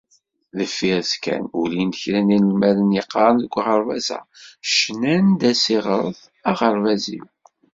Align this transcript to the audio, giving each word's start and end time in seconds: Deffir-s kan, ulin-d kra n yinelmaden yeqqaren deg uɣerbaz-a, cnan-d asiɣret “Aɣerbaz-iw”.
Deffir-s 0.57 1.13
kan, 1.23 1.43
ulin-d 1.61 1.95
kra 2.03 2.21
n 2.21 2.31
yinelmaden 2.33 2.95
yeqqaren 2.95 3.37
deg 3.43 3.53
uɣerbaz-a, 3.57 4.19
cnan-d 4.75 5.41
asiɣret 5.51 6.19
“Aɣerbaz-iw”. 6.49 7.25